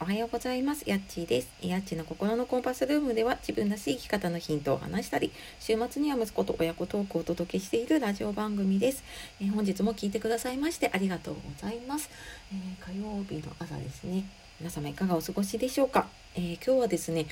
[0.00, 0.82] おはようございます。
[0.86, 1.48] やっちーです。
[1.62, 5.30] やっちーの心のコンパスルームでは自分らしい生き方のヒントを話したり、
[5.60, 9.04] 週末には息子と親子トークをお届けしているラジオ番組です。
[9.40, 12.10] えー、本日も聞いてくださいましてありがとうございます。
[12.52, 14.24] えー、火曜日の朝ですね。
[14.60, 16.08] 皆様いかがお過ごしでしょうか？
[16.34, 17.26] えー、今日はですね、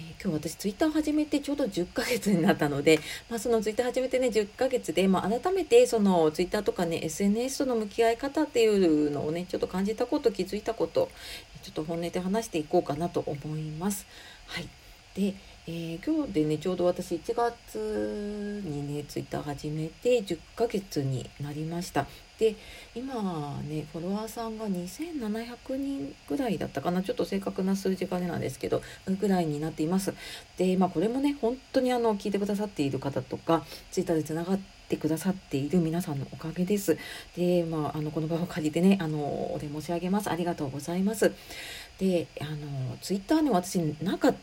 [0.00, 11.10] えー、今日私ツイッター始めてちょうど10ヶ月になったので、 まあ、そのツイッター始めてね10ヶ月で、まあ、改めてそのツイッターとかね SNS との向き合い方っていうのをねちょっと感じたこと気づいたこと
[11.62, 14.06] ちょっと本音で話していこうかなと思います。
[14.46, 14.68] はい
[15.14, 15.34] で
[15.66, 22.06] えー、今日でねちょうど私1月にねツイッター始めて10ヶ月になりました
[22.38, 22.54] で
[22.94, 28.82] 今ねフォロワーさんが2700人ぐらいだったかなちょっと正確な数字があれなんですけど
[29.20, 30.14] ぐらいになっています
[30.56, 36.98] でまあこれもね本当にあの聞いてくださっている方とかツイッターでつながってくださっている皆さんのおかげです。
[37.36, 40.30] で、まあ、あのこの場を借りてねあのお礼申し上げます。
[40.30, 41.32] ありがとうございます。
[41.98, 44.34] であのツイッターね私なんか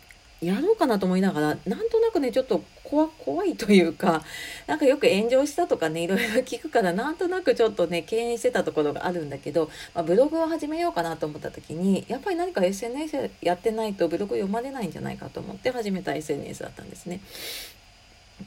[0.41, 4.23] やろうかなと思いながらなんとなくねちょっと怖怖いというか
[4.67, 17.19] なんかよく炎上したとかねいろいろ聞くからなんとなくちょっとね敬遠してたところがあるんだけど、まあ、ブログを始めようかなと思った時にやっぱり何か SNS やってないとブログ読まれないんじゃないかと思って始めた SNS だったんですね。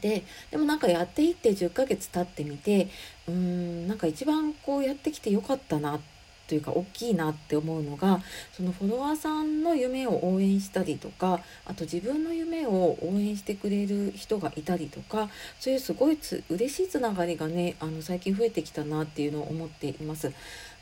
[0.01, 2.89] ででもなんかやっていって10ヶ月経ってみて
[3.27, 6.20] うーんなんか一番こうやってきてよかったなって
[6.51, 8.21] というか大きいなって思うのが
[8.53, 15.29] そのフォロワーさんの夢を応援したりとかあと自分の夢を応援してくれる人がいたりとか
[15.61, 20.33] そういうすごいつ嬉しいつながりがねあの最近増えてきたなっていうのを思っています。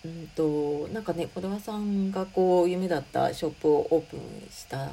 [0.04, 4.88] うんとなんかねフォロワーさんがこう夢だったショップをオープンした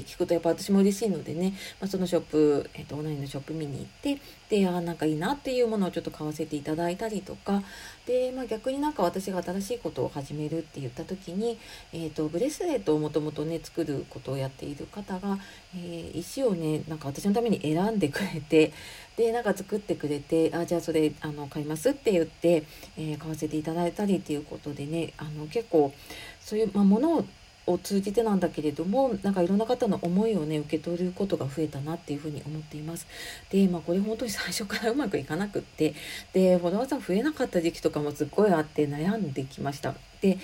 [0.00, 7.62] って聞くとやっぱ私も嬉しいのでね、まあ、そのショップ、えーと、オンラインのショップ見に行ってであなんかいいなっていうものをちょっと買わせていただいたりとか。
[8.06, 11.58] で、まあ、逆になんか私が新しいことを始めるって言った時に、
[11.92, 15.38] えーと、ブレスレットをもともとね作ることをやっている方が、
[15.74, 18.72] えー、石をねなんか私のために選んでくれて
[19.16, 22.62] でなんか作ってくれてあじゃあそれあの買いますって言って、
[22.96, 25.92] えー、買わせていただいたりっていうことでねあの結構
[26.40, 27.24] そういう、まあ、ものを
[27.66, 33.06] を通じてなんだけれどもなんかいろんな方の思いをね受け取ることが増えたなっていうふうに思っています。
[33.50, 35.94] でまあこれ本当に最初からうまくいかなくって
[36.32, 39.94] でフォロワーさん増えなかった時期とかもすっごいあって悩んできました。
[40.20, 40.38] で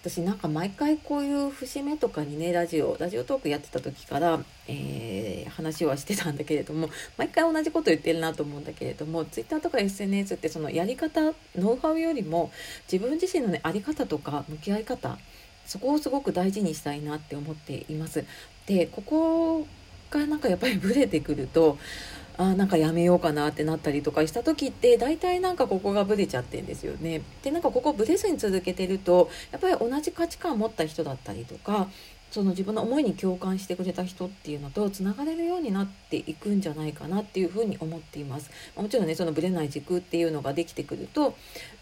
[0.00, 11.20] 私なんか毎回こういう節目とかにねラジオラジオトークやってた時から、えー、話はしてたんだけれども毎回同じこと言ってるなと思うんだけれども Twitter とか SNS ってそのやり方
[11.56, 12.52] ノウハウよりも
[12.90, 15.18] 自分自身のねあり方とか向き合い方
[15.68, 18.24] そこをすごく大事にしたいなって思っています。
[18.66, 19.66] でここ
[20.10, 21.78] がなんかやっぱりブレてくると
[22.38, 27.20] あなんかやめようかなってなったりとかした時って大体なんかここがブレちゃってんですよね。
[27.42, 31.88] でなんかここブレずに続けてるとやっぱり同じ価値観を持った人だったりとか
[32.30, 38.50] その自分の思いに共感してくれた人っていうのとつながれるようになっていくんじゃないかなっていうふうに思っています。
[38.76, 41.34] もちろんねそのブレない軸っていうのができてくると、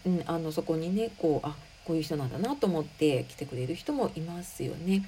[0.05, 1.55] うん、あのそこにねこうあ
[1.87, 5.07] こういう人なんだなと思って来てくれる人もいますよね。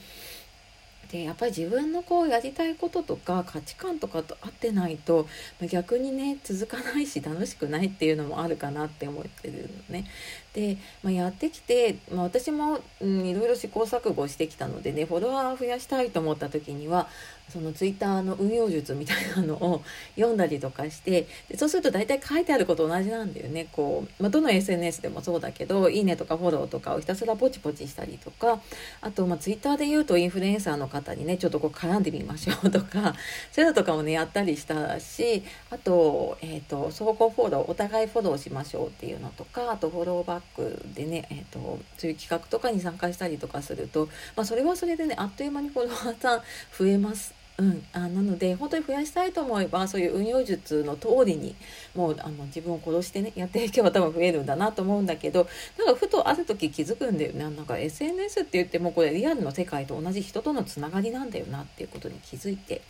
[1.12, 5.28] でやっぱり自分のこうやりたいこととか価値観とかと合ってないと、
[5.68, 10.06] 逆にね続かないし楽しくないっていうのもあるかなって思ってるのね。
[10.54, 17.08] で、まあ、やってきて、まあ、私も、うん、いろいろ試行錯誤してきたのでねフォロワー増やしたいと思った時には
[17.50, 19.84] そのツイッターの運用術みたいなのを
[20.16, 28.62] 読んだりとかしてでそうすると大体書いてあること同じなんだよねこう、まあ、どの SNS でもそうだけど「いいね」とかフォローとかをひたすらポチポチしたりとか
[29.02, 33.16] あと、まあ、ツイッターで言うとインフルエンサーの方にねちょっとこう絡んでみましょうとか
[33.52, 46.42] そういうのとかもねやったりしたしあと,、えーと、相互フォローお互いフォローしましょうっていうのとかあとフォローバックでね、えーと、そういう企画とかに参加したりとかすると、まあ、それはそれでねあっという間にフォロワーさん
[46.78, 47.39] 増えます。
[47.60, 51.56] うん、あなので本当に増やしたいと思えばそういう運用術の通りに
[51.94, 55.46] もうあの自分を殺してねやっていけば多分増えるんだなと思うんだけど
[55.78, 62.82] なんかふとある時気づくんだよねなんか SNS って言ってもこれリアルの世界と同じ人とのつながりなんだよなっていうことに気づいて。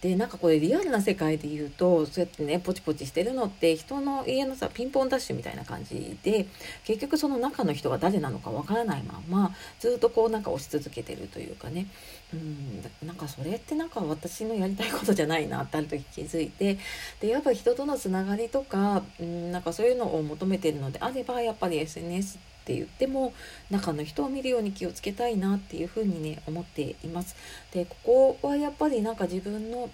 [0.00, 6.46] でなんかこれリアルな世界で言うとそうやってねポチポチしてるのって人の家のさピンポンダッシュみたいな感じで
[6.84, 11.86] 結局その中の人が誰なのかわからないままずっとこうなんか押し続けてるというかね。
[12.34, 16.76] うんなんかそれってなんか私のやりたいことじゃないなってある時気づいて
[17.20, 23.32] でやっぱ人とのつながりとかうんなんかそういうのを求めてるのであればやっぱり SNS ってって言っても
[23.70, 27.36] 中の人を見るように気をつけたいなっていうふうにね思っています。
[27.72, 29.88] でここはやっぱりなんか自分の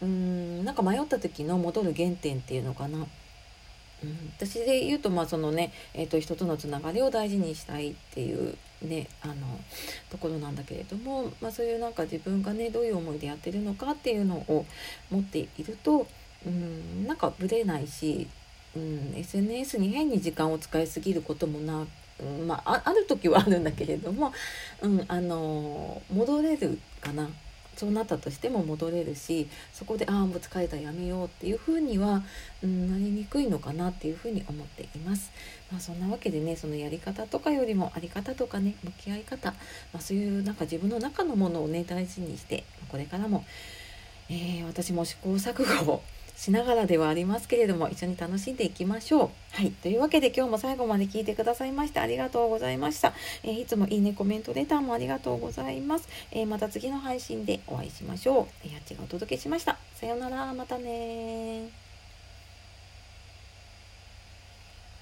[0.00, 3.06] うーんなんか迷った時の戻る原点っていうのかな
[4.04, 9.34] うん、私で言うとまあそのね、えー、と人とのつながりを大事にしたいっていうねあの
[10.10, 14.66] ところなんだけれども、まあ、そういうなんか自分がねどういう思いでやってるのかっていうのを
[15.10, 16.06] 持っていると、
[16.44, 18.26] うん、なんかぶれないし、
[18.76, 21.86] うん、SNS に変に時間を使いすぎることもな
[22.46, 24.32] まあ、ある時はあるんだけれども、
[24.80, 27.28] うん、あの戻れるかな
[27.76, 32.22] そうなったとしても戻れるしそこでああもう疲れたやめようっていうふうには、
[32.62, 35.32] うん、なりにくいのかなっていうふうに思っています。
[35.70, 39.52] まあ、そんなわけでねそのやり方とかよりもあり方とかね向き合い方、
[39.92, 43.44] まあ、そういうなんか自分の中のものをね大事にしてこれからも、
[44.28, 46.02] えー、私も試行錯誤を
[46.36, 49.30] しながらではありますけれども一緒に楽しんでいきましょう。
[49.52, 49.70] はい。
[49.70, 53.12] というわけで今日も最後まで聞いてくださいましてありがとうございました。
[53.42, 56.08] えー、いつもいいね、コメント、レターもありがとうございます。
[56.30, 58.68] えー、また次の配信でお会いしましょう。
[58.68, 59.78] やっちがお届けしました。
[59.94, 60.52] さようなら。
[60.52, 61.91] またね